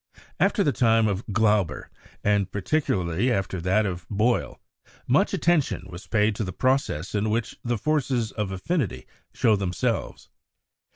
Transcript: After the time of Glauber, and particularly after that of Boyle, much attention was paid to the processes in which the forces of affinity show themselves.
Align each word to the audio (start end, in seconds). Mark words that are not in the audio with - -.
After 0.39 0.63
the 0.63 0.71
time 0.71 1.07
of 1.07 1.23
Glauber, 1.31 1.91
and 2.23 2.51
particularly 2.51 3.31
after 3.31 3.61
that 3.61 3.85
of 3.85 4.07
Boyle, 4.09 4.59
much 5.05 5.31
attention 5.31 5.85
was 5.91 6.07
paid 6.07 6.35
to 6.37 6.43
the 6.43 6.51
processes 6.51 7.13
in 7.13 7.29
which 7.29 7.55
the 7.63 7.77
forces 7.77 8.31
of 8.31 8.49
affinity 8.51 9.05
show 9.31 9.55
themselves. 9.55 10.29